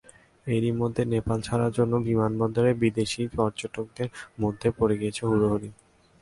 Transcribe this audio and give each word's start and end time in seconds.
এরই 0.47 0.73
মধ্যে 0.81 1.03
নেপাল 1.13 1.39
ছাড়ার 1.41 1.71
জন্য 1.77 1.93
বিমানবন্দরে 2.07 2.71
বিদেশি 2.83 3.21
পর্যটকদের 3.35 4.07
মধ্যেও 4.41 4.73
পড়ে 4.79 4.95
গেছে 5.01 5.21
হুড়োহুড়ি। 5.29 5.69